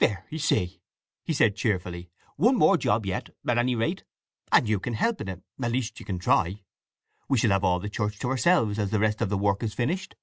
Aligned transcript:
"There, 0.00 0.26
you 0.30 0.40
see," 0.40 0.80
he 1.22 1.32
said 1.32 1.54
cheerfully. 1.54 2.10
"One 2.34 2.56
more 2.56 2.76
job 2.76 3.06
yet, 3.06 3.28
at 3.46 3.56
any 3.56 3.76
rate, 3.76 4.02
and 4.50 4.68
you 4.68 4.80
can 4.80 4.94
help 4.94 5.20
in 5.20 5.28
it—at 5.28 5.70
least 5.70 6.00
you 6.00 6.04
can 6.04 6.18
try. 6.18 6.64
We 7.28 7.38
shall 7.38 7.50
have 7.52 7.62
all 7.62 7.78
the 7.78 7.88
church 7.88 8.18
to 8.18 8.28
ourselves, 8.30 8.80
as 8.80 8.90
the 8.90 8.98
rest 8.98 9.20
of 9.22 9.28
the 9.28 9.38
work 9.38 9.62
is 9.62 9.74
finished." 9.74 10.16